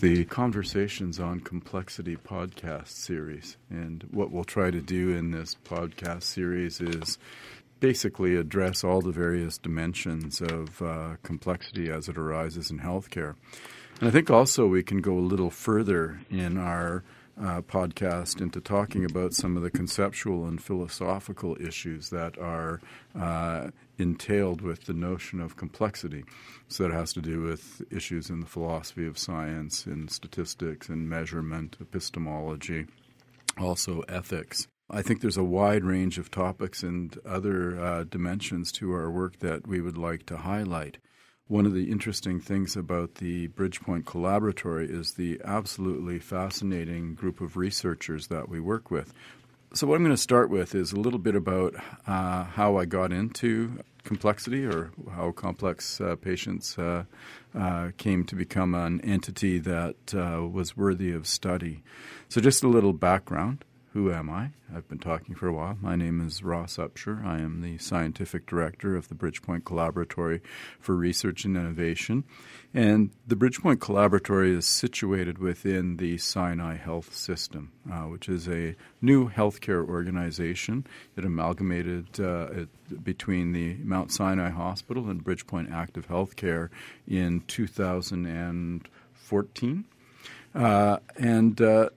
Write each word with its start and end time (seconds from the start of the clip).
the 0.00 0.24
Conversations 0.26 1.18
on 1.18 1.40
Complexity 1.40 2.16
podcast 2.16 2.86
series. 2.86 3.56
And 3.68 4.06
what 4.12 4.30
we'll 4.30 4.44
try 4.44 4.70
to 4.70 4.80
do 4.80 5.10
in 5.10 5.32
this 5.32 5.56
podcast 5.64 6.22
series 6.22 6.80
is 6.80 7.18
basically 7.80 8.36
address 8.36 8.84
all 8.84 9.00
the 9.00 9.10
various 9.10 9.58
dimensions 9.58 10.40
of 10.40 10.80
uh, 10.80 11.16
complexity 11.24 11.90
as 11.90 12.08
it 12.08 12.16
arises 12.16 12.70
in 12.70 12.78
healthcare. 12.78 13.34
And 13.98 14.08
I 14.08 14.12
think 14.12 14.30
also 14.30 14.68
we 14.68 14.84
can 14.84 15.00
go 15.00 15.14
a 15.14 15.18
little 15.18 15.50
further 15.50 16.20
in 16.30 16.58
our 16.58 17.02
uh, 17.40 17.62
podcast 17.62 18.40
into 18.40 18.60
talking 18.60 19.04
about 19.04 19.32
some 19.32 19.56
of 19.56 19.62
the 19.62 19.70
conceptual 19.70 20.46
and 20.46 20.62
philosophical 20.62 21.56
issues 21.60 22.10
that 22.10 22.36
are 22.38 22.80
uh, 23.18 23.70
entailed 23.98 24.60
with 24.60 24.84
the 24.84 24.92
notion 24.92 25.40
of 25.40 25.56
complexity. 25.56 26.24
So 26.68 26.84
that 26.84 26.92
has 26.92 27.12
to 27.14 27.20
do 27.20 27.42
with 27.42 27.82
issues 27.90 28.30
in 28.30 28.40
the 28.40 28.46
philosophy 28.46 29.06
of 29.06 29.18
science, 29.18 29.86
in 29.86 30.08
statistics, 30.08 30.88
in 30.88 31.08
measurement, 31.08 31.76
epistemology, 31.80 32.86
also 33.58 34.00
ethics. 34.08 34.66
I 34.90 35.02
think 35.02 35.20
there's 35.20 35.36
a 35.36 35.44
wide 35.44 35.84
range 35.84 36.18
of 36.18 36.30
topics 36.30 36.82
and 36.82 37.16
other 37.26 37.78
uh, 37.78 38.04
dimensions 38.04 38.72
to 38.72 38.92
our 38.92 39.10
work 39.10 39.38
that 39.40 39.66
we 39.66 39.80
would 39.80 39.98
like 39.98 40.24
to 40.26 40.38
highlight. 40.38 40.98
One 41.48 41.64
of 41.64 41.72
the 41.72 41.90
interesting 41.90 42.40
things 42.40 42.76
about 42.76 43.14
the 43.14 43.48
Bridgepoint 43.48 44.04
Collaboratory 44.04 44.86
is 44.90 45.14
the 45.14 45.40
absolutely 45.42 46.18
fascinating 46.18 47.14
group 47.14 47.40
of 47.40 47.56
researchers 47.56 48.26
that 48.26 48.50
we 48.50 48.60
work 48.60 48.90
with. 48.90 49.14
So, 49.72 49.86
what 49.86 49.94
I'm 49.94 50.02
going 50.02 50.14
to 50.14 50.20
start 50.20 50.50
with 50.50 50.74
is 50.74 50.92
a 50.92 51.00
little 51.00 51.18
bit 51.18 51.34
about 51.34 51.74
uh, 52.06 52.44
how 52.44 52.76
I 52.76 52.84
got 52.84 53.14
into 53.14 53.82
complexity 54.04 54.66
or 54.66 54.90
how 55.10 55.32
complex 55.32 56.02
uh, 56.02 56.16
patients 56.16 56.78
uh, 56.78 57.04
uh 57.54 57.90
came 57.96 58.24
to 58.24 58.34
become 58.34 58.74
an 58.74 59.00
entity 59.00 59.58
that 59.58 60.14
uh, 60.14 60.46
was 60.46 60.76
worthy 60.76 61.12
of 61.12 61.26
study. 61.26 61.82
So, 62.28 62.42
just 62.42 62.62
a 62.62 62.68
little 62.68 62.92
background. 62.92 63.64
Who 63.98 64.12
am 64.12 64.30
I? 64.30 64.50
I've 64.72 64.86
been 64.86 65.00
talking 65.00 65.34
for 65.34 65.48
a 65.48 65.52
while. 65.52 65.76
My 65.80 65.96
name 65.96 66.24
is 66.24 66.44
Ross 66.44 66.76
Upshur. 66.76 67.26
I 67.26 67.40
am 67.40 67.62
the 67.62 67.78
scientific 67.78 68.46
director 68.46 68.94
of 68.94 69.08
the 69.08 69.16
Bridgepoint 69.16 69.62
Collaboratory 69.62 70.40
for 70.78 70.94
Research 70.94 71.44
and 71.44 71.56
Innovation. 71.56 72.22
And 72.72 73.10
the 73.26 73.34
Bridgepoint 73.34 73.78
Collaboratory 73.78 74.56
is 74.56 74.66
situated 74.66 75.38
within 75.38 75.96
the 75.96 76.16
Sinai 76.16 76.76
Health 76.76 77.12
System, 77.12 77.72
uh, 77.90 78.02
which 78.02 78.28
is 78.28 78.46
a 78.46 78.76
new 79.02 79.30
healthcare 79.30 79.84
organization 79.84 80.86
that 81.16 81.24
amalgamated 81.24 82.20
uh, 82.20 82.50
it, 82.52 82.68
between 83.02 83.50
the 83.50 83.78
Mount 83.82 84.12
Sinai 84.12 84.50
Hospital 84.50 85.10
and 85.10 85.24
Bridgepoint 85.24 85.72
Active 85.72 86.06
Healthcare 86.06 86.68
in 87.08 87.42
2014. 87.48 89.84
Uh, 90.54 90.98
and 91.16 91.60
uh, 91.60 91.90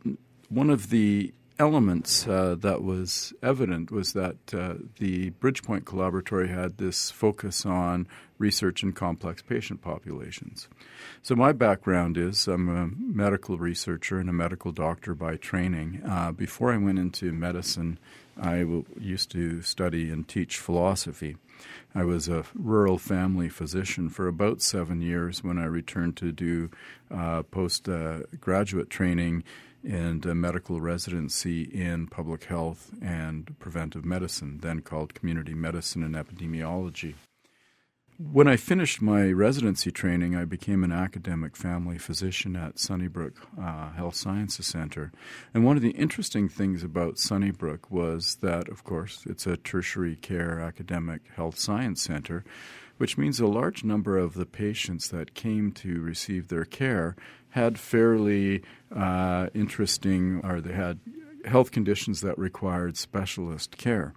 one 0.49 0.71
of 0.71 0.89
the 0.89 1.31
elements 1.59 2.27
uh, 2.27 2.55
that 2.59 2.83
was 2.83 3.33
evident 3.41 3.91
was 3.91 4.13
that 4.13 4.37
uh, 4.53 4.75
the 4.97 5.31
Bridgepoint 5.31 5.81
Collaboratory 5.81 6.49
had 6.49 6.77
this 6.77 7.11
focus 7.11 7.65
on 7.65 8.07
research 8.37 8.83
in 8.83 8.91
complex 8.93 9.41
patient 9.41 9.81
populations. 9.81 10.67
So, 11.21 11.35
my 11.35 11.51
background 11.51 12.17
is 12.17 12.47
I'm 12.47 12.69
a 12.69 12.87
medical 12.87 13.57
researcher 13.57 14.17
and 14.17 14.29
a 14.29 14.33
medical 14.33 14.71
doctor 14.71 15.13
by 15.13 15.37
training. 15.37 16.01
Uh, 16.07 16.31
before 16.31 16.73
I 16.73 16.77
went 16.77 16.99
into 16.99 17.31
medicine, 17.31 17.99
I 18.41 18.59
w- 18.59 18.85
used 18.99 19.31
to 19.31 19.61
study 19.61 20.09
and 20.09 20.27
teach 20.27 20.57
philosophy. 20.57 21.37
I 21.93 22.03
was 22.05 22.27
a 22.27 22.45
rural 22.55 22.97
family 22.97 23.49
physician 23.49 24.09
for 24.09 24.27
about 24.27 24.61
seven 24.61 25.01
years 25.01 25.43
when 25.43 25.57
I 25.57 25.65
returned 25.65 26.17
to 26.17 26.31
do 26.31 26.71
uh, 27.11 27.43
postgraduate 27.43 28.89
training 28.89 29.43
and 29.83 30.25
a 30.25 30.35
medical 30.35 30.79
residency 30.81 31.63
in 31.63 32.07
public 32.07 32.45
health 32.45 32.91
and 33.01 33.57
preventive 33.59 34.05
medicine, 34.05 34.59
then 34.61 34.81
called 34.81 35.13
community 35.13 35.53
medicine 35.53 36.03
and 36.03 36.15
epidemiology. 36.15 37.15
When 38.31 38.47
I 38.47 38.55
finished 38.55 39.01
my 39.01 39.31
residency 39.31 39.89
training, 39.89 40.35
I 40.35 40.45
became 40.45 40.83
an 40.83 40.91
academic 40.91 41.55
family 41.55 41.97
physician 41.97 42.55
at 42.55 42.77
Sunnybrook 42.77 43.47
uh, 43.59 43.93
Health 43.93 44.13
Sciences 44.13 44.67
Center. 44.67 45.11
And 45.55 45.65
one 45.65 45.75
of 45.75 45.81
the 45.81 45.91
interesting 45.91 46.47
things 46.47 46.83
about 46.83 47.17
Sunnybrook 47.17 47.89
was 47.89 48.37
that, 48.41 48.69
of 48.69 48.83
course, 48.83 49.23
it's 49.25 49.47
a 49.47 49.57
tertiary 49.57 50.15
care 50.15 50.59
academic 50.59 51.21
health 51.35 51.57
science 51.57 52.03
center, 52.03 52.43
which 53.01 53.17
means 53.17 53.39
a 53.39 53.47
large 53.47 53.83
number 53.83 54.15
of 54.15 54.35
the 54.35 54.45
patients 54.45 55.07
that 55.07 55.33
came 55.33 55.71
to 55.71 55.99
receive 56.01 56.49
their 56.49 56.65
care 56.65 57.15
had 57.49 57.79
fairly 57.79 58.61
uh, 58.95 59.47
interesting, 59.55 60.39
or 60.43 60.61
they 60.61 60.73
had 60.73 60.99
health 61.45 61.71
conditions 61.71 62.21
that 62.21 62.37
required 62.37 62.95
specialist 62.95 63.75
care. 63.75 64.13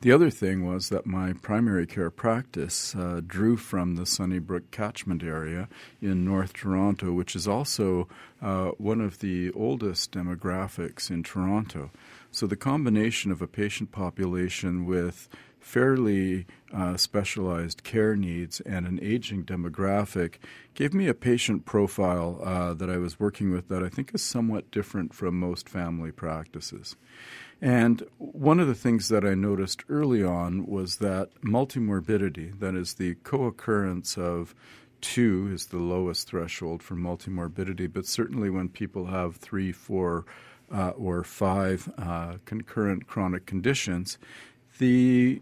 The 0.00 0.10
other 0.10 0.30
thing 0.30 0.64
was 0.64 0.88
that 0.88 1.04
my 1.04 1.34
primary 1.34 1.86
care 1.86 2.10
practice 2.10 2.94
uh, 2.94 3.20
drew 3.26 3.58
from 3.58 3.96
the 3.96 4.06
Sunnybrook 4.06 4.70
catchment 4.70 5.22
area 5.22 5.68
in 6.00 6.24
North 6.24 6.54
Toronto, 6.54 7.12
which 7.12 7.36
is 7.36 7.46
also 7.46 8.08
uh, 8.40 8.68
one 8.78 9.02
of 9.02 9.18
the 9.18 9.52
oldest 9.52 10.12
demographics 10.12 11.10
in 11.10 11.22
Toronto. 11.22 11.90
So 12.32 12.46
the 12.46 12.56
combination 12.56 13.30
of 13.30 13.42
a 13.42 13.46
patient 13.46 13.92
population 13.92 14.86
with 14.86 15.28
fairly 15.60 16.46
uh, 16.74 16.96
specialized 16.96 17.84
care 17.84 18.16
needs 18.16 18.60
and 18.60 18.86
an 18.86 18.98
aging 19.02 19.44
demographic 19.44 20.36
gave 20.74 20.94
me 20.94 21.08
a 21.08 21.14
patient 21.14 21.66
profile 21.66 22.40
uh, 22.42 22.72
that 22.72 22.88
I 22.88 22.96
was 22.96 23.20
working 23.20 23.52
with 23.52 23.68
that 23.68 23.82
I 23.82 23.90
think 23.90 24.14
is 24.14 24.22
somewhat 24.22 24.70
different 24.70 25.12
from 25.12 25.38
most 25.38 25.68
family 25.68 26.10
practices. 26.10 26.96
And 27.60 28.02
one 28.16 28.58
of 28.58 28.66
the 28.66 28.74
things 28.74 29.08
that 29.08 29.26
I 29.26 29.34
noticed 29.34 29.84
early 29.90 30.24
on 30.24 30.66
was 30.66 30.96
that 30.96 31.28
multimorbidity, 31.44 32.58
that 32.58 32.74
is, 32.74 32.94
the 32.94 33.14
co 33.16 33.44
occurrence 33.44 34.16
of 34.16 34.54
two 35.02 35.50
is 35.52 35.66
the 35.66 35.78
lowest 35.78 36.28
threshold 36.28 36.82
for 36.82 36.96
multimorbidity, 36.96 37.92
but 37.92 38.06
certainly 38.06 38.48
when 38.48 38.70
people 38.70 39.06
have 39.06 39.36
three, 39.36 39.70
four, 39.70 40.24
uh, 40.72 40.90
or 40.90 41.22
five 41.22 41.92
uh, 41.98 42.36
concurrent 42.44 43.06
chronic 43.06 43.46
conditions, 43.46 44.18
the 44.78 45.40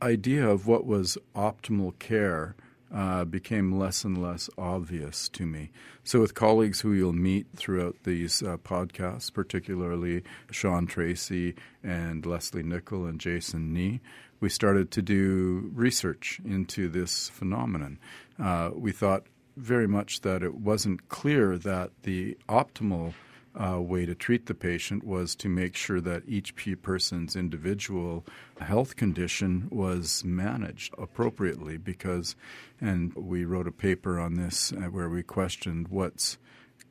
idea 0.00 0.48
of 0.48 0.66
what 0.66 0.86
was 0.86 1.18
optimal 1.34 1.98
care 1.98 2.54
uh, 2.94 3.24
became 3.24 3.78
less 3.78 4.04
and 4.04 4.22
less 4.22 4.50
obvious 4.58 5.28
to 5.30 5.46
me. 5.46 5.70
So, 6.04 6.20
with 6.20 6.34
colleagues 6.34 6.80
who 6.80 6.92
you'll 6.92 7.14
meet 7.14 7.46
throughout 7.56 7.96
these 8.04 8.42
uh, 8.42 8.58
podcasts, 8.58 9.32
particularly 9.32 10.22
Shawn 10.50 10.86
Tracy 10.86 11.54
and 11.82 12.26
Leslie 12.26 12.62
Nickell 12.62 13.06
and 13.06 13.18
Jason 13.18 13.72
Nee, 13.72 14.00
we 14.40 14.48
started 14.50 14.90
to 14.90 15.02
do 15.02 15.70
research 15.72 16.40
into 16.44 16.88
this 16.88 17.28
phenomenon. 17.30 17.98
Uh, 18.38 18.70
we 18.74 18.92
thought 18.92 19.26
very 19.56 19.86
much 19.86 20.20
that 20.22 20.42
it 20.42 20.54
wasn't 20.54 21.08
clear 21.08 21.56
that 21.58 21.90
the 22.02 22.36
optimal 22.48 23.14
uh, 23.54 23.80
way 23.80 24.06
to 24.06 24.14
treat 24.14 24.46
the 24.46 24.54
patient 24.54 25.04
was 25.04 25.34
to 25.36 25.48
make 25.48 25.76
sure 25.76 26.00
that 26.00 26.22
each 26.26 26.54
person's 26.82 27.36
individual 27.36 28.24
health 28.60 28.96
condition 28.96 29.68
was 29.70 30.24
managed 30.24 30.94
appropriately 30.96 31.76
because, 31.76 32.34
and 32.80 33.12
we 33.14 33.44
wrote 33.44 33.68
a 33.68 33.72
paper 33.72 34.18
on 34.18 34.34
this 34.34 34.72
uh, 34.72 34.86
where 34.86 35.08
we 35.08 35.22
questioned 35.22 35.88
what's 35.88 36.38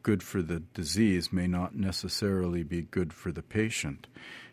good 0.04 0.24
for 0.24 0.42
the 0.42 0.60
disease 0.74 1.32
may 1.32 1.48
not 1.48 1.76
necessarily 1.76 2.64
be 2.64 2.82
good 2.84 3.14
for 3.14 3.32
the 3.32 3.44
patient. 3.44 4.08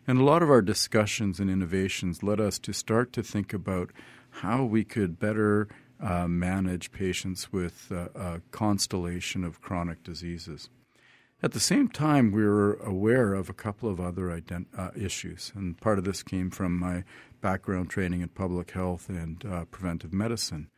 And 0.06 0.18
a 0.18 0.24
lot 0.24 0.42
of 0.42 0.50
our 0.50 0.62
discussions 0.62 1.38
and 1.40 1.50
innovations 1.50 2.22
led 2.22 2.40
us 2.40 2.58
to 2.60 2.72
start 2.72 3.12
to 3.14 3.22
think 3.22 3.52
about 3.52 3.90
how 4.30 4.64
we 4.64 4.84
could 4.84 5.18
better 5.18 5.68
uh, 6.00 6.28
manage 6.28 6.92
patients 6.92 7.52
with 7.52 7.90
uh, 7.90 8.08
a 8.14 8.40
constellation 8.50 9.44
of 9.44 9.60
chronic 9.60 10.02
diseases. 10.02 10.70
At 11.40 11.52
the 11.52 11.60
same 11.60 11.88
time, 11.88 12.32
we 12.32 12.42
were 12.44 12.74
aware 12.74 13.32
of 13.34 13.48
a 13.48 13.54
couple 13.54 13.88
of 13.88 14.00
other 14.00 14.24
ident- 14.24 14.66
uh, 14.76 14.90
issues, 14.96 15.52
and 15.54 15.80
part 15.80 15.98
of 15.98 16.04
this 16.04 16.24
came 16.24 16.50
from 16.50 16.76
my 16.76 17.04
background 17.40 17.90
training 17.90 18.22
in 18.22 18.28
public 18.28 18.72
health 18.72 19.08
and 19.08 19.44
uh, 19.44 19.64
preventive 19.66 20.12
medicine. 20.12 20.68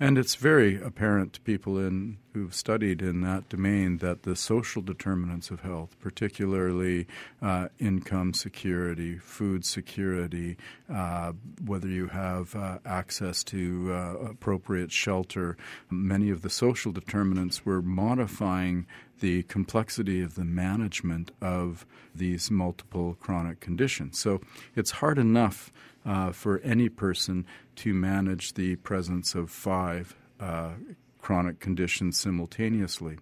And 0.00 0.16
it's 0.16 0.36
very 0.36 0.80
apparent 0.80 1.32
to 1.32 1.40
people 1.40 1.76
in, 1.76 2.18
who've 2.32 2.54
studied 2.54 3.02
in 3.02 3.20
that 3.22 3.48
domain 3.48 3.98
that 3.98 4.22
the 4.22 4.36
social 4.36 4.80
determinants 4.80 5.50
of 5.50 5.62
health, 5.62 5.96
particularly 5.98 7.08
uh, 7.42 7.68
income 7.80 8.32
security, 8.32 9.18
food 9.18 9.64
security, 9.64 10.56
uh, 10.92 11.32
whether 11.64 11.88
you 11.88 12.06
have 12.06 12.54
uh, 12.54 12.78
access 12.86 13.42
to 13.44 13.92
uh, 13.92 14.28
appropriate 14.30 14.92
shelter, 14.92 15.56
many 15.90 16.30
of 16.30 16.42
the 16.42 16.50
social 16.50 16.92
determinants 16.92 17.66
were 17.66 17.82
modifying 17.82 18.86
the 19.18 19.42
complexity 19.44 20.22
of 20.22 20.36
the 20.36 20.44
management 20.44 21.32
of 21.42 21.84
these 22.14 22.52
multiple 22.52 23.16
chronic 23.18 23.58
conditions. 23.58 24.16
So 24.16 24.40
it's 24.76 24.92
hard 24.92 25.18
enough 25.18 25.72
uh, 26.06 26.32
for 26.32 26.60
any 26.60 26.88
person 26.88 27.46
to 27.76 27.92
manage 27.92 28.54
the 28.54 28.76
presence 28.76 29.34
of 29.34 29.50
five 29.50 30.16
uh, 30.40 30.70
chronic 31.18 31.60
conditions 31.60 32.18
simultaneously. 32.18 33.18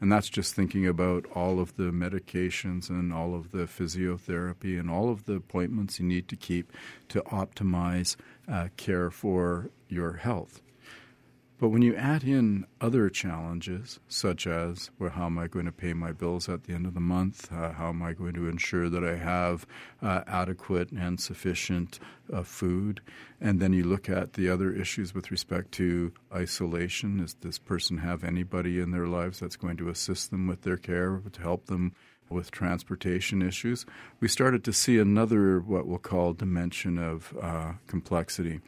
And 0.00 0.10
that's 0.10 0.28
just 0.28 0.54
thinking 0.54 0.86
about 0.86 1.26
all 1.34 1.60
of 1.60 1.76
the 1.76 1.92
medications 1.92 2.88
and 2.88 3.12
all 3.12 3.34
of 3.34 3.52
the 3.52 3.66
physiotherapy 3.66 4.80
and 4.80 4.90
all 4.90 5.10
of 5.10 5.26
the 5.26 5.34
appointments 5.34 6.00
you 6.00 6.06
need 6.06 6.28
to 6.28 6.36
keep 6.36 6.72
to 7.08 7.20
optimize 7.20 8.16
uh, 8.50 8.68
care 8.76 9.10
for 9.10 9.70
your 9.88 10.14
health. 10.14 10.61
But 11.62 11.68
when 11.68 11.82
you 11.82 11.94
add 11.94 12.24
in 12.24 12.66
other 12.80 13.08
challenges, 13.08 14.00
such 14.08 14.48
as 14.48 14.90
well, 14.98 15.10
how 15.10 15.26
am 15.26 15.38
I 15.38 15.46
going 15.46 15.66
to 15.66 15.70
pay 15.70 15.92
my 15.92 16.10
bills 16.10 16.48
at 16.48 16.64
the 16.64 16.72
end 16.72 16.86
of 16.86 16.94
the 16.94 16.98
month? 16.98 17.52
Uh, 17.52 17.70
how 17.70 17.90
am 17.90 18.02
I 18.02 18.14
going 18.14 18.32
to 18.32 18.48
ensure 18.48 18.88
that 18.88 19.04
I 19.04 19.14
have 19.14 19.64
uh, 20.02 20.22
adequate 20.26 20.90
and 20.90 21.20
sufficient 21.20 22.00
uh, 22.32 22.42
food? 22.42 23.00
And 23.40 23.60
then 23.60 23.72
you 23.72 23.84
look 23.84 24.08
at 24.08 24.32
the 24.32 24.48
other 24.48 24.72
issues 24.72 25.14
with 25.14 25.30
respect 25.30 25.70
to 25.74 26.12
isolation. 26.34 27.18
Does 27.18 27.34
this 27.34 27.60
person 27.60 27.98
have 27.98 28.24
anybody 28.24 28.80
in 28.80 28.90
their 28.90 29.06
lives 29.06 29.38
that's 29.38 29.54
going 29.54 29.76
to 29.76 29.88
assist 29.88 30.32
them 30.32 30.48
with 30.48 30.62
their 30.62 30.76
care, 30.76 31.22
to 31.32 31.40
help 31.40 31.66
them? 31.66 31.94
With 32.28 32.50
transportation 32.50 33.40
issues, 33.40 33.86
we 34.18 34.26
started 34.26 34.64
to 34.64 34.72
see 34.72 34.98
another, 34.98 35.60
what 35.60 35.86
we'll 35.86 35.98
call, 35.98 36.32
dimension 36.32 36.98
of 36.98 37.36
uh, 37.40 37.74
complexity. 37.86 38.62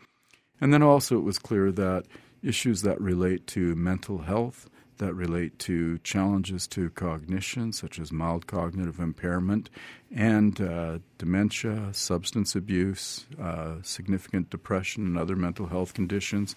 And 0.60 0.72
then 0.72 0.82
also, 0.82 1.16
it 1.16 1.24
was 1.24 1.38
clear 1.38 1.72
that 1.72 2.04
issues 2.44 2.82
that 2.82 3.00
relate 3.00 3.46
to 3.48 3.74
mental 3.74 4.18
health, 4.18 4.68
that 4.98 5.14
relate 5.14 5.58
to 5.58 5.98
challenges 5.98 6.66
to 6.68 6.90
cognition, 6.90 7.72
such 7.72 7.98
as 7.98 8.12
mild 8.12 8.46
cognitive 8.46 9.00
impairment, 9.00 9.70
and 10.14 10.60
uh, 10.60 10.98
dementia, 11.18 11.92
substance 11.92 12.54
abuse, 12.54 13.26
uh, 13.40 13.76
significant 13.82 14.50
depression, 14.50 15.04
and 15.06 15.18
other 15.18 15.36
mental 15.36 15.66
health 15.66 15.94
conditions, 15.94 16.54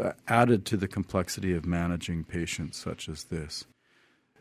uh, 0.00 0.12
added 0.28 0.64
to 0.64 0.76
the 0.76 0.88
complexity 0.88 1.54
of 1.54 1.66
managing 1.66 2.24
patients 2.24 2.78
such 2.78 3.08
as 3.08 3.24
this. 3.24 3.64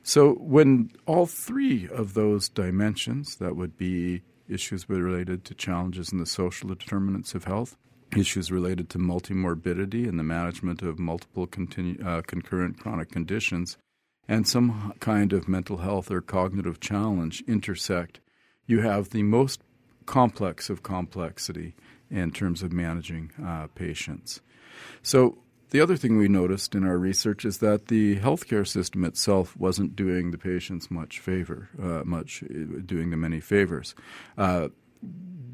So, 0.03 0.33
when 0.33 0.91
all 1.05 1.25
three 1.25 1.87
of 1.89 2.13
those 2.13 2.49
dimensions, 2.49 3.35
that 3.37 3.55
would 3.55 3.77
be 3.77 4.23
issues 4.47 4.89
related 4.89 5.45
to 5.45 5.55
challenges 5.55 6.11
in 6.11 6.17
the 6.17 6.25
social 6.25 6.69
determinants 6.69 7.35
of 7.35 7.45
health, 7.45 7.77
issues 8.15 8.51
related 8.51 8.89
to 8.89 8.97
multimorbidity 8.97 10.07
and 10.07 10.19
the 10.19 10.23
management 10.23 10.81
of 10.81 10.99
multiple 10.99 11.47
continu- 11.47 12.03
uh, 12.05 12.21
concurrent 12.21 12.79
chronic 12.79 13.11
conditions, 13.11 13.77
and 14.27 14.47
some 14.47 14.93
kind 14.99 15.33
of 15.33 15.47
mental 15.47 15.77
health 15.77 16.11
or 16.11 16.21
cognitive 16.21 16.79
challenge 16.79 17.43
intersect, 17.47 18.19
you 18.65 18.81
have 18.81 19.09
the 19.09 19.23
most 19.23 19.61
complex 20.05 20.69
of 20.69 20.83
complexity 20.83 21.75
in 22.09 22.31
terms 22.31 22.61
of 22.61 22.71
managing 22.71 23.31
uh, 23.43 23.67
patients. 23.75 24.41
So, 25.01 25.37
the 25.71 25.79
other 25.79 25.95
thing 25.95 26.17
we 26.17 26.27
noticed 26.27 26.75
in 26.75 26.83
our 26.85 26.97
research 26.97 27.45
is 27.45 27.59
that 27.59 27.87
the 27.87 28.17
healthcare 28.17 28.67
system 28.67 29.05
itself 29.05 29.55
wasn't 29.55 29.95
doing 29.95 30.31
the 30.31 30.37
patients 30.37 30.91
much 30.91 31.19
favor, 31.19 31.69
uh, 31.81 32.03
much 32.03 32.43
uh, 32.43 32.81
doing 32.85 33.09
them 33.09 33.23
any 33.23 33.39
favors. 33.39 33.95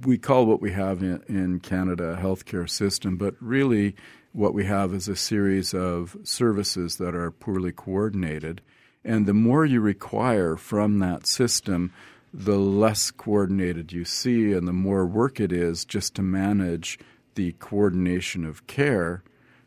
We 0.05 0.17
call 0.17 0.45
what 0.45 0.61
we 0.61 0.71
have 0.71 1.01
in, 1.01 1.23
in 1.27 1.59
Canada 1.59 2.13
a 2.13 2.17
healthcare 2.17 2.69
system, 2.69 3.17
but 3.17 3.35
really 3.39 3.95
what 4.31 4.53
we 4.53 4.65
have 4.65 4.93
is 4.93 5.07
a 5.07 5.15
series 5.15 5.73
of 5.73 6.15
services 6.23 6.97
that 6.97 7.15
are 7.15 7.31
poorly 7.31 7.71
coordinated. 7.71 8.61
And 9.03 9.25
the 9.25 9.33
more 9.33 9.65
you 9.65 9.81
require 9.81 10.55
from 10.55 10.99
that 10.99 11.25
system, 11.25 11.91
the 12.33 12.59
less 12.59 13.09
coordinated 13.09 13.91
you 13.91 14.05
see, 14.05 14.53
and 14.53 14.67
the 14.67 14.73
more 14.73 15.05
work 15.05 15.39
it 15.39 15.51
is 15.51 15.85
just 15.85 16.13
to 16.15 16.21
manage 16.21 16.99
the 17.35 17.53
coordination 17.53 18.43
of 18.43 18.67
care, 18.67 19.23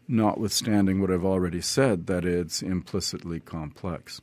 notwithstanding 0.06 1.00
what 1.00 1.10
I've 1.10 1.24
already 1.24 1.60
said, 1.60 2.06
that 2.06 2.24
it's 2.24 2.62
implicitly 2.62 3.40
complex. 3.40 4.20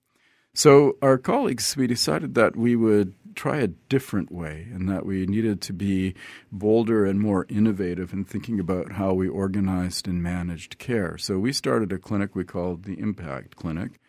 So, 0.54 0.98
our 1.02 1.18
colleagues, 1.18 1.76
we 1.76 1.88
decided 1.88 2.36
that 2.36 2.56
we 2.56 2.76
would 2.76 3.14
try 3.38 3.58
a 3.58 3.68
different 3.68 4.32
way 4.32 4.68
and 4.74 4.90
that 4.90 5.06
we 5.06 5.26
needed 5.26 5.62
to 5.62 5.74
be 5.74 6.16
bolder 6.52 7.06
and 7.06 7.20
more 7.20 7.46
innovative 7.48 8.12
in 8.12 8.26
thinking 8.26 8.60
about 8.60 8.94
how 8.94 9.14
we 9.14 9.28
organized 9.28 10.08
and 10.08 10.22
managed 10.22 10.78
care. 10.80 11.18
So 11.18 11.38
we 11.38 11.54
started 11.54 11.92
a 11.94 12.00
clinic 12.00 12.36
we 12.36 12.44
called 12.44 12.84
the 12.84 13.00
Impact 13.00 13.56
Clinic, 13.56 14.00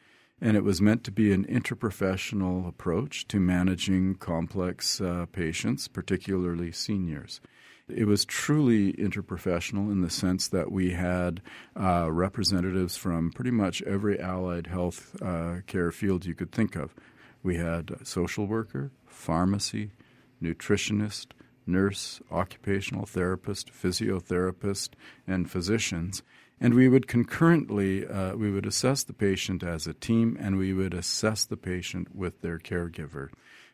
and 0.41 0.57
it 0.57 0.65
was 0.65 0.81
meant 0.81 1.05
to 1.05 1.13
be 1.13 1.33
an 1.33 1.45
interprofessional 1.45 2.67
approach 2.67 3.29
to 3.29 3.39
managing 3.39 4.15
complex 4.15 5.01
uh, 5.01 5.27
patients, 5.31 5.89
particularly 5.89 6.73
seniors. 6.73 7.41
It 7.89 8.07
was 8.07 8.25
truly 8.25 8.93
interprofessional 8.95 9.91
in 9.91 10.03
the 10.03 10.11
sense 10.11 10.49
that 10.49 10.71
we 10.71 10.93
had 10.93 11.41
uh, 11.75 12.11
representatives 12.11 12.97
from 12.97 13.31
pretty 13.33 13.51
much 13.51 13.83
every 13.83 14.21
allied 14.21 14.67
health 14.67 15.17
uh, 15.23 15.61
care 15.67 15.91
field 15.91 16.27
you 16.27 16.35
could 16.35 16.53
think 16.53 16.77
of. 16.77 16.95
We 17.43 17.57
had 17.57 17.91
a 17.91 18.05
social 18.05 18.47
worker, 18.47 18.91
pharmacy, 19.19 19.91
nutritionist, 20.43 21.27
nurse, 21.67 22.21
occupational 22.31 23.05
therapist, 23.05 23.71
physiotherapist, 23.73 24.91
and 25.27 25.51
physicians. 25.51 26.23
And 26.61 26.75
we 26.75 26.89
would 26.89 27.07
concurrently 27.07 28.07
uh, 28.07 28.35
we 28.37 28.51
would 28.51 28.67
assess 28.67 29.05
the 29.05 29.13
patient 29.13 29.63
as 29.63 29.87
a 29.87 29.95
team, 29.95 30.37
and 30.41 30.57
we 30.57 30.73
would 30.73 30.95
assess 30.95 31.45
the 31.45 31.57
patient 31.57 32.15
with 32.15 32.41
their 32.41 32.59
caregiver, 32.59 33.29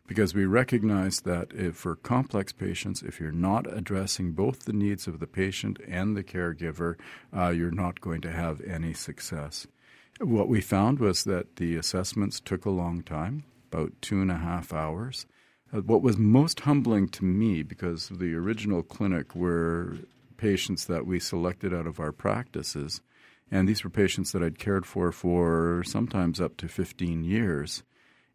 because 0.07 0.35
we 0.35 0.45
recognize 0.45 1.21
that 1.21 1.53
if 1.55 1.77
for 1.77 1.97
complex 1.97 2.53
patients, 2.53 3.03
if 3.03 3.21
you're 3.21 3.33
not 3.33 3.73
addressing 3.73 4.33
both 4.33 4.65
the 4.65 4.73
needs 4.73 5.07
of 5.07 5.19
the 5.19 5.27
patient 5.27 5.79
and 5.89 6.15
the 6.15 6.25
caregiver, 6.25 6.97
uh, 7.35 7.49
you're 7.49 7.71
not 7.71 8.01
going 8.01 8.21
to 8.23 8.33
have 8.33 8.61
any 8.63 8.93
success. 8.93 9.67
What 10.21 10.49
we 10.49 10.61
found 10.61 10.99
was 10.99 11.25
that 11.25 11.57
the 11.57 11.77
assessments 11.77 12.41
took 12.41 12.67
a 12.67 12.71
long 12.71 13.03
time, 13.03 13.45
about 13.75 13.93
two 14.01 14.21
and 14.21 14.31
a 14.31 14.37
half 14.37 14.73
hours. 14.73 15.27
Uh, 15.73 15.81
what 15.81 16.03
was 16.03 16.17
most 16.17 16.61
humbling 16.61 17.09
to 17.09 17.25
me, 17.25 17.63
because 17.63 18.09
the 18.09 18.35
original 18.35 18.83
clinic 18.83 19.35
were 19.35 19.97
patients 20.37 20.85
that 20.87 21.07
we 21.07 21.19
selected 21.19 21.75
out 21.75 21.87
of 21.87 21.99
our 21.99 22.13
practices, 22.13 23.01
and 23.51 23.69
these 23.69 23.85
were 23.85 23.91
patients 23.91 24.33
that 24.33 24.43
I'd 24.43 24.59
cared 24.59 24.87
for 24.87 25.13
for 25.13 25.83
sometimes 25.87 26.41
up 26.41 26.57
to 26.59 26.69
15 26.69 27.25
years. 27.25 27.83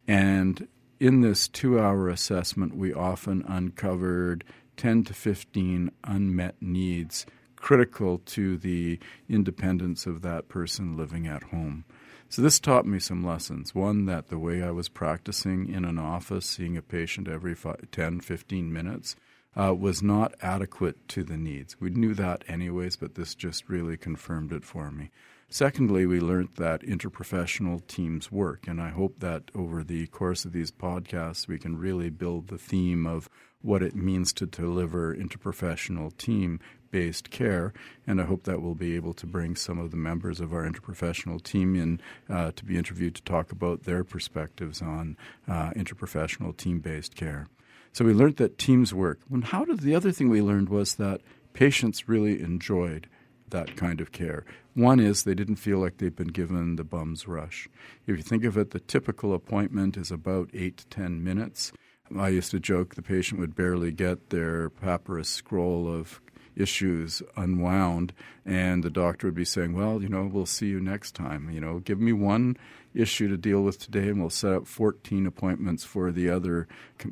And 0.06 0.68
in 0.98 1.20
this 1.20 1.48
two 1.48 1.78
hour 1.78 2.08
assessment, 2.08 2.76
we 2.76 2.92
often 2.92 3.42
uncovered 3.46 4.44
10 4.76 5.04
to 5.04 5.14
15 5.14 5.90
unmet 6.04 6.56
needs 6.60 7.26
critical 7.56 8.18
to 8.18 8.56
the 8.56 8.98
independence 9.28 10.06
of 10.06 10.22
that 10.22 10.48
person 10.48 10.96
living 10.96 11.26
at 11.26 11.44
home. 11.44 11.84
So 12.30 12.42
this 12.42 12.60
taught 12.60 12.86
me 12.86 13.00
some 13.00 13.26
lessons. 13.26 13.74
One, 13.74 14.06
that 14.06 14.28
the 14.28 14.38
way 14.38 14.62
I 14.62 14.70
was 14.70 14.88
practicing 14.88 15.68
in 15.68 15.84
an 15.84 15.98
office, 15.98 16.46
seeing 16.46 16.76
a 16.76 16.82
patient 16.82 17.26
every 17.26 17.56
five, 17.56 17.90
10, 17.90 18.20
15 18.20 18.72
minutes, 18.72 19.16
uh, 19.56 19.74
was 19.74 20.00
not 20.00 20.36
adequate 20.40 21.08
to 21.08 21.24
the 21.24 21.36
needs. 21.36 21.80
We 21.80 21.90
knew 21.90 22.14
that 22.14 22.44
anyways, 22.46 22.94
but 22.94 23.16
this 23.16 23.34
just 23.34 23.68
really 23.68 23.96
confirmed 23.96 24.52
it 24.52 24.64
for 24.64 24.92
me. 24.92 25.10
Secondly, 25.48 26.06
we 26.06 26.20
learned 26.20 26.50
that 26.54 26.82
interprofessional 26.82 27.84
teams 27.88 28.30
work, 28.30 28.68
and 28.68 28.80
I 28.80 28.90
hope 28.90 29.18
that 29.18 29.50
over 29.52 29.82
the 29.82 30.06
course 30.06 30.44
of 30.44 30.52
these 30.52 30.70
podcasts, 30.70 31.48
we 31.48 31.58
can 31.58 31.78
really 31.78 32.10
build 32.10 32.46
the 32.46 32.58
theme 32.58 33.08
of 33.08 33.28
what 33.60 33.82
it 33.82 33.96
means 33.96 34.32
to 34.34 34.46
deliver 34.46 35.16
interprofessional 35.16 36.16
team 36.16 36.60
based 36.90 37.30
care. 37.30 37.72
And 38.06 38.20
I 38.20 38.24
hope 38.24 38.44
that 38.44 38.62
we'll 38.62 38.74
be 38.74 38.96
able 38.96 39.14
to 39.14 39.26
bring 39.26 39.56
some 39.56 39.78
of 39.78 39.90
the 39.90 39.96
members 39.96 40.40
of 40.40 40.52
our 40.52 40.68
interprofessional 40.68 41.42
team 41.42 41.76
in 41.76 42.00
uh, 42.28 42.52
to 42.52 42.64
be 42.64 42.76
interviewed 42.76 43.14
to 43.16 43.22
talk 43.22 43.52
about 43.52 43.84
their 43.84 44.04
perspectives 44.04 44.82
on 44.82 45.16
uh, 45.48 45.70
interprofessional 45.70 46.56
team 46.56 46.80
based 46.80 47.14
care. 47.14 47.46
So 47.92 48.04
we 48.04 48.12
learned 48.12 48.36
that 48.36 48.58
teams 48.58 48.94
work. 48.94 49.20
And 49.30 49.44
how 49.44 49.64
did 49.64 49.80
the 49.80 49.94
other 49.94 50.12
thing 50.12 50.28
we 50.28 50.42
learned 50.42 50.68
was 50.68 50.94
that 50.96 51.20
patients 51.52 52.08
really 52.08 52.40
enjoyed 52.40 53.08
that 53.50 53.76
kind 53.76 54.00
of 54.00 54.12
care. 54.12 54.44
One 54.74 55.00
is 55.00 55.24
they 55.24 55.34
didn't 55.34 55.56
feel 55.56 55.78
like 55.78 55.98
they've 55.98 56.14
been 56.14 56.28
given 56.28 56.76
the 56.76 56.84
bum's 56.84 57.26
rush. 57.26 57.68
If 58.06 58.16
you 58.16 58.22
think 58.22 58.44
of 58.44 58.56
it, 58.56 58.70
the 58.70 58.78
typical 58.78 59.34
appointment 59.34 59.96
is 59.96 60.12
about 60.12 60.50
eight 60.54 60.76
to 60.78 60.86
ten 60.86 61.24
minutes. 61.24 61.72
I 62.16 62.28
used 62.28 62.50
to 62.52 62.60
joke 62.60 62.94
the 62.94 63.02
patient 63.02 63.40
would 63.40 63.54
barely 63.54 63.92
get 63.92 64.30
their 64.30 64.70
papyrus 64.70 65.28
scroll 65.28 65.88
of 65.88 66.20
issues 66.60 67.22
unwound, 67.36 68.12
and 68.44 68.82
the 68.82 68.90
doctor 68.90 69.26
would 69.26 69.34
be 69.34 69.44
saying, 69.44 69.72
"Well, 69.72 70.02
you 70.02 70.08
know, 70.08 70.28
we'll 70.32 70.46
see 70.46 70.68
you 70.68 70.80
next 70.80 71.14
time. 71.14 71.50
You 71.50 71.60
know, 71.60 71.78
give 71.78 72.00
me 72.00 72.12
one 72.12 72.56
issue 72.94 73.28
to 73.28 73.36
deal 73.36 73.62
with 73.62 73.78
today, 73.78 74.08
and 74.08 74.20
we'll 74.20 74.30
set 74.30 74.52
up 74.52 74.66
14 74.66 75.26
appointments 75.26 75.84
for 75.84 76.10
the 76.10 76.28
other 76.28 76.68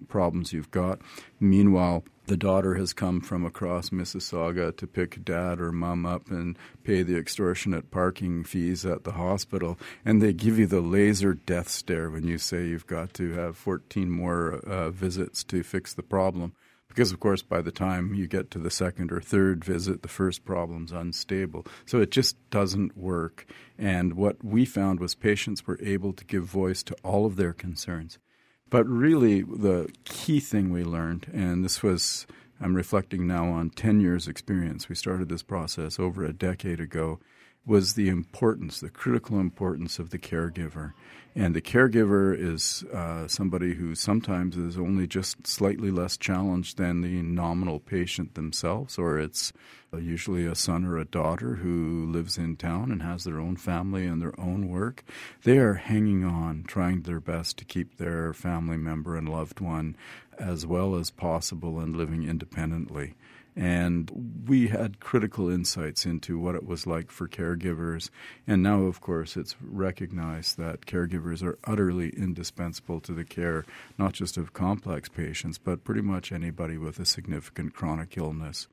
problems 0.08 0.52
you've 0.52 0.70
got." 0.70 1.00
Meanwhile, 1.40 2.04
the 2.28 2.36
daughter 2.36 2.74
has 2.74 2.92
come 2.92 3.22
from 3.22 3.46
across 3.46 3.88
Mississauga 3.88 4.76
to 4.76 4.86
pick 4.86 5.24
dad 5.24 5.60
or 5.60 5.72
mom 5.72 6.04
up 6.04 6.30
and 6.30 6.58
pay 6.84 7.02
the 7.02 7.16
extortionate 7.16 7.90
parking 7.90 8.44
fees 8.44 8.84
at 8.84 9.04
the 9.04 9.12
hospital. 9.12 9.78
And 10.04 10.20
they 10.20 10.34
give 10.34 10.58
you 10.58 10.66
the 10.66 10.82
laser 10.82 11.32
death 11.32 11.70
stare 11.70 12.10
when 12.10 12.26
you 12.26 12.36
say 12.36 12.66
you've 12.66 12.86
got 12.86 13.14
to 13.14 13.32
have 13.32 13.56
14 13.56 14.10
more 14.10 14.56
uh, 14.56 14.90
visits 14.90 15.42
to 15.44 15.62
fix 15.62 15.94
the 15.94 16.02
problem. 16.02 16.52
Because, 16.88 17.12
of 17.12 17.20
course, 17.20 17.42
by 17.42 17.60
the 17.60 17.70
time 17.70 18.14
you 18.14 18.26
get 18.26 18.50
to 18.50 18.58
the 18.58 18.70
second 18.70 19.12
or 19.12 19.20
third 19.20 19.64
visit, 19.64 20.02
the 20.02 20.08
first 20.08 20.44
problem's 20.44 20.90
unstable. 20.90 21.66
So 21.86 22.00
it 22.00 22.10
just 22.10 22.36
doesn't 22.50 22.96
work. 22.96 23.46
And 23.78 24.14
what 24.14 24.42
we 24.42 24.64
found 24.64 24.98
was 24.98 25.14
patients 25.14 25.66
were 25.66 25.78
able 25.82 26.12
to 26.14 26.24
give 26.24 26.44
voice 26.44 26.82
to 26.84 26.96
all 27.04 27.26
of 27.26 27.36
their 27.36 27.52
concerns. 27.52 28.18
But 28.70 28.86
really, 28.86 29.42
the 29.42 29.90
key 30.04 30.40
thing 30.40 30.70
we 30.70 30.84
learned, 30.84 31.30
and 31.32 31.64
this 31.64 31.82
was, 31.82 32.26
I'm 32.60 32.74
reflecting 32.74 33.26
now 33.26 33.48
on 33.48 33.70
10 33.70 34.00
years' 34.00 34.28
experience, 34.28 34.88
we 34.88 34.94
started 34.94 35.28
this 35.28 35.42
process 35.42 35.98
over 35.98 36.24
a 36.24 36.32
decade 36.32 36.80
ago, 36.80 37.20
was 37.68 37.94
the 37.94 38.08
importance, 38.08 38.80
the 38.80 38.88
critical 38.88 39.38
importance 39.38 39.98
of 39.98 40.10
the 40.10 40.18
caregiver. 40.18 40.94
And 41.34 41.54
the 41.54 41.60
caregiver 41.60 42.36
is 42.36 42.82
uh, 42.92 43.28
somebody 43.28 43.74
who 43.74 43.94
sometimes 43.94 44.56
is 44.56 44.78
only 44.78 45.06
just 45.06 45.46
slightly 45.46 45.90
less 45.90 46.16
challenged 46.16 46.78
than 46.78 47.02
the 47.02 47.22
nominal 47.22 47.78
patient 47.78 48.34
themselves, 48.34 48.98
or 48.98 49.20
it's 49.20 49.52
uh, 49.92 49.98
usually 49.98 50.46
a 50.46 50.54
son 50.54 50.84
or 50.84 50.96
a 50.96 51.04
daughter 51.04 51.56
who 51.56 52.10
lives 52.10 52.38
in 52.38 52.56
town 52.56 52.90
and 52.90 53.02
has 53.02 53.22
their 53.22 53.38
own 53.38 53.56
family 53.56 54.06
and 54.06 54.20
their 54.20 54.38
own 54.40 54.68
work. 54.68 55.04
They 55.44 55.58
are 55.58 55.74
hanging 55.74 56.24
on, 56.24 56.64
trying 56.66 57.02
their 57.02 57.20
best 57.20 57.58
to 57.58 57.64
keep 57.64 57.98
their 57.98 58.32
family 58.32 58.78
member 58.78 59.14
and 59.14 59.28
loved 59.28 59.60
one 59.60 59.94
as 60.38 60.66
well 60.66 60.94
as 60.96 61.10
possible 61.10 61.78
and 61.78 61.94
living 61.94 62.24
independently. 62.24 63.14
And 63.58 64.44
we 64.46 64.68
had 64.68 65.00
critical 65.00 65.50
insights 65.50 66.06
into 66.06 66.38
what 66.38 66.54
it 66.54 66.64
was 66.64 66.86
like 66.86 67.10
for 67.10 67.26
caregivers. 67.26 68.08
And 68.46 68.62
now, 68.62 68.82
of 68.82 69.00
course, 69.00 69.36
it's 69.36 69.56
recognized 69.60 70.58
that 70.58 70.86
caregivers 70.86 71.42
are 71.42 71.58
utterly 71.64 72.10
indispensable 72.10 73.00
to 73.00 73.12
the 73.12 73.24
care, 73.24 73.64
not 73.98 74.12
just 74.12 74.36
of 74.36 74.52
complex 74.52 75.08
patients, 75.08 75.58
but 75.58 75.82
pretty 75.82 76.02
much 76.02 76.30
anybody 76.30 76.78
with 76.78 77.00
a 77.00 77.04
significant 77.04 77.74
chronic 77.74 78.16
illness. 78.16 78.68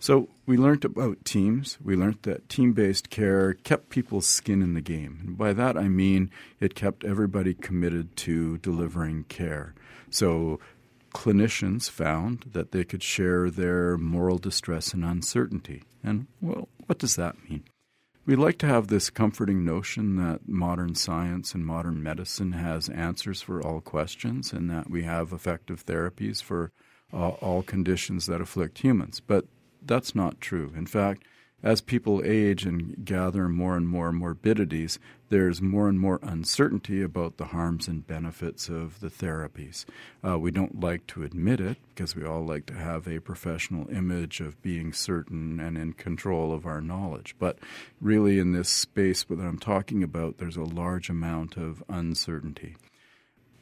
So 0.00 0.28
we 0.46 0.56
learned 0.56 0.84
about 0.84 1.24
teams. 1.24 1.78
We 1.80 1.94
learned 1.94 2.18
that 2.22 2.48
team 2.48 2.72
based 2.72 3.10
care 3.10 3.54
kept 3.54 3.88
people's 3.88 4.26
skin 4.26 4.62
in 4.62 4.74
the 4.74 4.80
game. 4.80 5.20
And 5.24 5.38
by 5.38 5.52
that 5.52 5.76
I 5.76 5.88
mean 5.88 6.30
it 6.60 6.74
kept 6.74 7.04
everybody 7.04 7.54
committed 7.54 8.16
to 8.18 8.58
delivering 8.58 9.24
care. 9.24 9.74
So 10.10 10.60
clinicians 11.14 11.90
found 11.90 12.44
that 12.52 12.72
they 12.72 12.84
could 12.84 13.02
share 13.02 13.50
their 13.50 13.96
moral 13.96 14.38
distress 14.38 14.92
and 14.92 15.04
uncertainty. 15.04 15.82
And, 16.02 16.26
well, 16.40 16.68
what 16.86 16.98
does 16.98 17.16
that 17.16 17.48
mean? 17.48 17.64
We 18.26 18.36
like 18.36 18.58
to 18.58 18.66
have 18.66 18.88
this 18.88 19.08
comforting 19.08 19.64
notion 19.64 20.16
that 20.16 20.46
modern 20.46 20.94
science 20.94 21.54
and 21.54 21.64
modern 21.64 22.02
medicine 22.02 22.52
has 22.52 22.90
answers 22.90 23.40
for 23.40 23.62
all 23.62 23.80
questions 23.80 24.52
and 24.52 24.68
that 24.70 24.90
we 24.90 25.04
have 25.04 25.32
effective 25.32 25.86
therapies 25.86 26.42
for 26.42 26.70
uh, 27.10 27.28
all 27.28 27.62
conditions 27.62 28.26
that 28.26 28.42
afflict 28.42 28.78
humans. 28.78 29.20
But 29.20 29.46
that's 29.80 30.14
not 30.14 30.42
true. 30.42 30.72
In 30.76 30.86
fact, 30.86 31.24
as 31.62 31.80
people 31.80 32.22
age 32.24 32.64
and 32.64 33.04
gather 33.04 33.48
more 33.48 33.76
and 33.76 33.88
more 33.88 34.12
morbidities, 34.12 34.98
there's 35.28 35.60
more 35.60 35.88
and 35.88 35.98
more 35.98 36.20
uncertainty 36.22 37.02
about 37.02 37.36
the 37.36 37.46
harms 37.46 37.88
and 37.88 38.06
benefits 38.06 38.68
of 38.68 39.00
the 39.00 39.08
therapies. 39.08 39.84
Uh, 40.26 40.38
we 40.38 40.52
don't 40.52 40.80
like 40.80 41.06
to 41.08 41.24
admit 41.24 41.60
it 41.60 41.76
because 41.88 42.14
we 42.14 42.24
all 42.24 42.44
like 42.46 42.66
to 42.66 42.74
have 42.74 43.08
a 43.08 43.18
professional 43.18 43.88
image 43.90 44.40
of 44.40 44.62
being 44.62 44.92
certain 44.92 45.58
and 45.58 45.76
in 45.76 45.92
control 45.94 46.52
of 46.52 46.64
our 46.64 46.80
knowledge. 46.80 47.34
But 47.38 47.58
really, 48.00 48.38
in 48.38 48.52
this 48.52 48.68
space 48.68 49.24
that 49.24 49.40
I'm 49.40 49.58
talking 49.58 50.02
about, 50.02 50.38
there's 50.38 50.56
a 50.56 50.62
large 50.62 51.10
amount 51.10 51.56
of 51.56 51.82
uncertainty. 51.88 52.76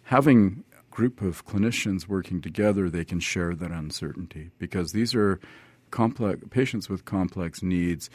Having 0.04 0.64
a 0.72 0.94
group 0.94 1.22
of 1.22 1.46
clinicians 1.46 2.06
working 2.06 2.42
together, 2.42 2.90
they 2.90 3.04
can 3.06 3.20
share 3.20 3.54
that 3.54 3.70
uncertainty 3.70 4.50
because 4.58 4.92
these 4.92 5.14
are 5.14 5.40
complex 5.90 6.42
patients 6.50 6.88
with 6.88 7.04
complex 7.04 7.62
needs 7.62 8.10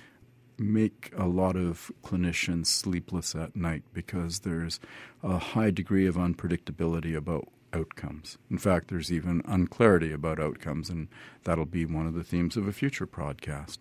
make 0.58 1.12
a 1.18 1.26
lot 1.26 1.56
of 1.56 1.92
clinicians 2.04 2.68
sleepless 2.68 3.36
at 3.36 3.56
night 3.56 3.84
because 3.94 4.40
there's 4.40 4.80
a 5.24 5.38
high 5.38 5.72
degree 5.72 6.06
of 6.06 6.16
unpredictability 6.16 7.16
about 7.16 7.48
outcomes. 7.74 8.38
In 8.50 8.58
fact, 8.58 8.90
there's 8.90 9.12
even 9.12 9.42
unclarity 9.46 10.12
about 10.12 10.40
outcomes, 10.40 10.90
and 10.90 11.08
that'll 11.44 11.66
be 11.66 11.86
one 11.86 12.06
of 12.06 12.14
the 12.14 12.24
themes 12.24 12.58
of 12.58 12.68
a 12.68 12.74
future 12.74 13.08
podcast. 13.08 13.80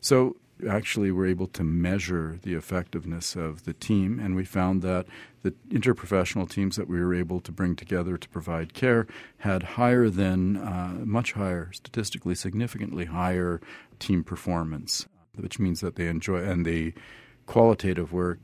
So, 0.00 0.36
actually, 0.68 1.10
we're 1.10 1.26
able 1.26 1.46
to 1.48 1.64
measure 1.64 2.38
the 2.42 2.54
effectiveness 2.54 3.36
of 3.36 3.64
the 3.64 3.72
team, 3.72 4.18
and 4.18 4.34
we 4.34 4.44
found 4.44 4.82
that 4.82 5.06
the 5.42 5.52
interprofessional 5.70 6.48
teams 6.48 6.76
that 6.76 6.88
we 6.88 7.00
were 7.00 7.14
able 7.14 7.40
to 7.40 7.52
bring 7.52 7.76
together 7.76 8.16
to 8.16 8.28
provide 8.28 8.74
care 8.74 9.06
had 9.38 9.62
higher 9.62 10.08
than, 10.08 10.56
uh, 10.56 11.00
much 11.04 11.32
higher, 11.32 11.70
statistically 11.72 12.34
significantly 12.34 13.06
higher 13.06 13.60
team 13.98 14.22
performance, 14.22 15.06
which 15.34 15.58
means 15.58 15.80
that 15.80 15.96
they 15.96 16.06
enjoy, 16.06 16.42
and 16.42 16.66
the 16.66 16.92
qualitative 17.46 18.12
work 18.12 18.38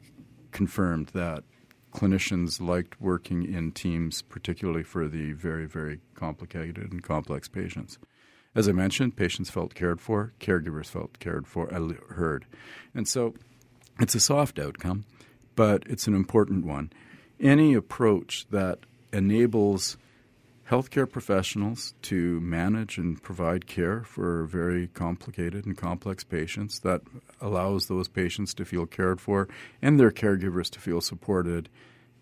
confirmed 0.52 1.08
that 1.08 1.44
clinicians 1.92 2.60
liked 2.60 3.00
working 3.00 3.42
in 3.42 3.72
teams, 3.72 4.22
particularly 4.22 4.82
for 4.82 5.08
the 5.08 5.32
very, 5.32 5.66
very 5.66 6.00
complicated 6.14 6.92
and 6.92 7.02
complex 7.02 7.48
patients. 7.48 7.98
As 8.56 8.70
I 8.70 8.72
mentioned, 8.72 9.16
patients 9.16 9.50
felt 9.50 9.74
cared 9.74 10.00
for, 10.00 10.32
caregivers 10.40 10.86
felt 10.86 11.18
cared 11.18 11.46
for, 11.46 11.68
heard. 12.08 12.46
And 12.94 13.06
so 13.06 13.34
it's 14.00 14.14
a 14.14 14.20
soft 14.20 14.58
outcome, 14.58 15.04
but 15.54 15.82
it's 15.86 16.06
an 16.06 16.14
important 16.14 16.64
one. 16.64 16.90
Any 17.38 17.74
approach 17.74 18.46
that 18.50 18.78
enables 19.12 19.98
healthcare 20.70 21.08
professionals 21.08 21.92
to 22.00 22.40
manage 22.40 22.96
and 22.96 23.22
provide 23.22 23.66
care 23.66 24.04
for 24.04 24.46
very 24.46 24.86
complicated 24.88 25.66
and 25.66 25.76
complex 25.76 26.24
patients 26.24 26.80
that 26.80 27.02
allows 27.42 27.88
those 27.88 28.08
patients 28.08 28.54
to 28.54 28.64
feel 28.64 28.86
cared 28.86 29.20
for 29.20 29.48
and 29.82 30.00
their 30.00 30.10
caregivers 30.10 30.70
to 30.70 30.80
feel 30.80 31.02
supported 31.02 31.68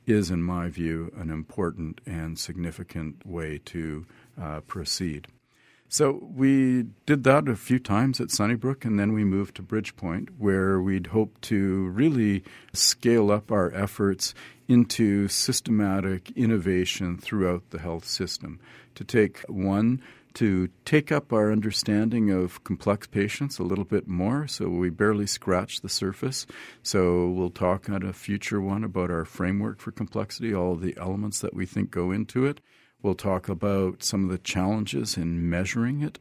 is, 0.05 0.33
in 0.33 0.43
my 0.43 0.69
view, 0.69 1.12
an 1.17 1.31
important 1.31 2.00
and 2.05 2.41
significant 2.41 3.25
way 3.25 3.61
to 3.64 4.05
uh, 4.38 4.61
proceed. 4.62 5.29
So 5.88 6.29
we 6.35 6.87
did 7.07 7.23
that 7.25 7.49
a 7.49 7.55
few 7.55 7.79
times 7.79 8.21
at 8.21 8.31
Sunnybrook, 8.31 8.85
and 8.85 8.99
then 8.99 9.12
we 9.12 9.25
moved 9.25 9.55
to 9.57 9.62
Bridgepoint, 9.62 10.31
where 10.38 10.81
we'd 10.81 11.09
hope 11.09 11.41
to 11.43 11.87
really 11.88 12.43
scale 12.73 13.31
up 13.31 13.53
our 13.53 13.73
efforts 13.73 14.35
into 14.67 15.29
systematic 15.29 16.31
innovation 16.33 17.17
throughout 17.17 17.71
the 17.71 17.79
health 17.79 18.07
system. 18.07 18.59
To 18.97 19.05
take 19.05 19.41
one, 19.49 20.03
to 20.35 20.69
take 20.85 21.12
up 21.12 21.33
our 21.33 21.53
understanding 21.53 22.31
of 22.31 22.62
complex 22.64 23.07
patients 23.07 23.59
a 23.59 23.62
little 23.62 23.85
bit 23.85 24.09
more. 24.09 24.49
So 24.49 24.69
we 24.69 24.91
barely 24.91 25.26
scratch 25.26 25.81
the 25.81 25.88
surface. 25.88 26.47
So 26.83 27.29
we'll 27.29 27.50
talk 27.50 27.88
on 27.88 28.03
a 28.03 28.12
future 28.12 28.61
one 28.61 28.85
about 28.85 29.11
our 29.11 29.25
framework 29.25 29.79
for 29.81 29.93
complexity, 29.93 30.53
all 30.53 30.75
the 30.75 30.97
elements 30.97 31.41
that 31.41 31.55
we 31.55 31.67
think 31.67 31.91
go 31.91 32.11
into 32.11 32.47
it. 32.47 32.61
We'll 33.04 33.14
talk 33.14 33.50
about 33.50 34.02
some 34.02 34.25
of 34.25 34.30
the 34.30 34.38
challenges 34.38 35.18
in 35.18 35.50
measuring 35.50 36.00
it, 36.00 36.18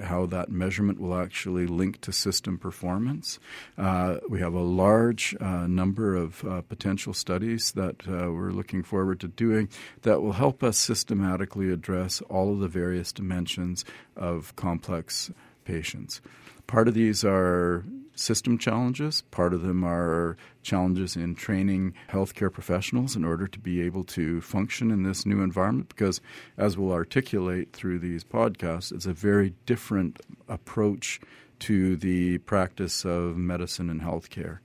how 0.00 0.26
that 0.26 0.50
measurement 0.50 1.00
will 1.00 1.16
actually 1.16 1.68
link 1.68 2.00
to 2.00 2.12
system 2.12 2.58
performance. 2.58 3.38
Uh, 3.78 4.16
we 4.28 4.40
have 4.40 4.52
a 4.52 4.58
large 4.60 5.36
uh, 5.40 5.68
number 5.68 6.16
of 6.16 6.44
uh, 6.44 6.62
potential 6.62 7.14
studies 7.14 7.70
that 7.76 8.08
uh, 8.08 8.32
we're 8.32 8.50
looking 8.50 8.82
forward 8.82 9.20
to 9.20 9.28
doing 9.28 9.68
that 10.02 10.20
will 10.20 10.32
help 10.32 10.64
us 10.64 10.76
systematically 10.76 11.70
address 11.70 12.20
all 12.22 12.52
of 12.52 12.58
the 12.58 12.66
various 12.66 13.12
dimensions 13.12 13.84
of 14.16 14.56
complex 14.56 15.30
patients. 15.64 16.20
Part 16.66 16.88
of 16.88 16.94
these 16.94 17.24
are 17.24 17.84
system 18.18 18.58
challenges. 18.58 19.22
Part 19.30 19.54
of 19.54 19.62
them 19.62 19.84
are 19.84 20.36
challenges 20.62 21.16
in 21.16 21.34
training 21.34 21.94
healthcare 22.10 22.52
professionals 22.52 23.16
in 23.16 23.24
order 23.24 23.46
to 23.46 23.58
be 23.58 23.80
able 23.82 24.04
to 24.04 24.40
function 24.40 24.90
in 24.90 25.02
this 25.02 25.24
new 25.24 25.42
environment 25.42 25.88
because, 25.88 26.20
as 26.56 26.76
we'll 26.76 26.92
articulate 26.92 27.72
through 27.72 27.98
these 27.98 28.24
podcasts, 28.24 28.92
it's 28.92 29.06
a 29.06 29.12
very 29.12 29.54
different 29.66 30.20
approach 30.48 31.20
to 31.60 31.96
the 31.96 32.38
practice 32.38 33.04
of 33.04 33.36
medicine 33.36 33.90
and 33.90 34.00
healthcare. 34.00 34.58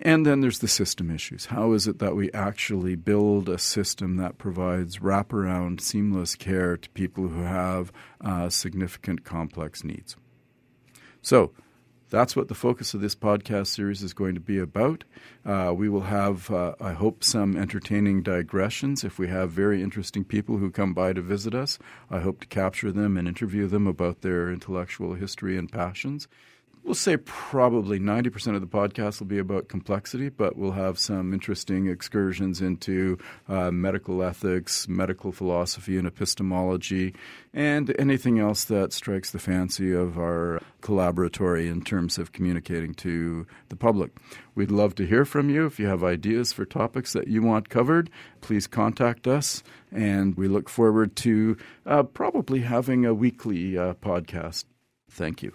And 0.00 0.26
then 0.26 0.40
there's 0.40 0.58
the 0.58 0.68
system 0.68 1.10
issues. 1.10 1.46
How 1.46 1.72
is 1.72 1.86
it 1.86 2.00
that 2.00 2.16
we 2.16 2.32
actually 2.32 2.96
build 2.96 3.48
a 3.48 3.58
system 3.58 4.16
that 4.16 4.36
provides 4.36 4.98
wraparound, 4.98 5.80
seamless 5.80 6.34
care 6.34 6.76
to 6.76 6.90
people 6.90 7.28
who 7.28 7.42
have 7.42 7.92
uh, 8.20 8.48
significant 8.48 9.24
complex 9.24 9.84
needs? 9.84 10.16
So, 11.20 11.52
that's 12.12 12.36
what 12.36 12.48
the 12.48 12.54
focus 12.54 12.92
of 12.92 13.00
this 13.00 13.14
podcast 13.14 13.68
series 13.68 14.02
is 14.02 14.12
going 14.12 14.34
to 14.34 14.40
be 14.40 14.58
about. 14.58 15.02
Uh, 15.46 15.72
we 15.74 15.88
will 15.88 16.02
have, 16.02 16.50
uh, 16.50 16.74
I 16.78 16.92
hope, 16.92 17.24
some 17.24 17.56
entertaining 17.56 18.22
digressions. 18.22 19.02
If 19.02 19.18
we 19.18 19.28
have 19.28 19.50
very 19.50 19.82
interesting 19.82 20.22
people 20.22 20.58
who 20.58 20.70
come 20.70 20.92
by 20.92 21.14
to 21.14 21.22
visit 21.22 21.54
us, 21.54 21.78
I 22.10 22.20
hope 22.20 22.40
to 22.40 22.46
capture 22.46 22.92
them 22.92 23.16
and 23.16 23.26
interview 23.26 23.66
them 23.66 23.86
about 23.86 24.20
their 24.20 24.52
intellectual 24.52 25.14
history 25.14 25.56
and 25.56 25.72
passions. 25.72 26.28
We'll 26.84 26.94
say 26.94 27.16
probably 27.16 28.00
90% 28.00 28.56
of 28.56 28.60
the 28.60 28.66
podcast 28.66 29.20
will 29.20 29.28
be 29.28 29.38
about 29.38 29.68
complexity, 29.68 30.28
but 30.30 30.56
we'll 30.56 30.72
have 30.72 30.98
some 30.98 31.32
interesting 31.32 31.86
excursions 31.86 32.60
into 32.60 33.18
uh, 33.48 33.70
medical 33.70 34.20
ethics, 34.20 34.88
medical 34.88 35.30
philosophy, 35.30 35.96
and 35.96 36.08
epistemology, 36.08 37.14
and 37.54 37.94
anything 38.00 38.40
else 38.40 38.64
that 38.64 38.92
strikes 38.92 39.30
the 39.30 39.38
fancy 39.38 39.92
of 39.92 40.18
our 40.18 40.60
collaboratory 40.80 41.70
in 41.70 41.82
terms 41.84 42.18
of 42.18 42.32
communicating 42.32 42.94
to 42.94 43.46
the 43.68 43.76
public. 43.76 44.10
We'd 44.56 44.72
love 44.72 44.96
to 44.96 45.06
hear 45.06 45.24
from 45.24 45.50
you. 45.50 45.66
If 45.66 45.78
you 45.78 45.86
have 45.86 46.02
ideas 46.02 46.52
for 46.52 46.64
topics 46.64 47.12
that 47.12 47.28
you 47.28 47.42
want 47.42 47.68
covered, 47.68 48.10
please 48.40 48.66
contact 48.66 49.28
us, 49.28 49.62
and 49.92 50.36
we 50.36 50.48
look 50.48 50.68
forward 50.68 51.14
to 51.16 51.56
uh, 51.86 52.02
probably 52.02 52.62
having 52.62 53.06
a 53.06 53.14
weekly 53.14 53.78
uh, 53.78 53.94
podcast. 53.94 54.64
Thank 55.08 55.44
you. 55.44 55.52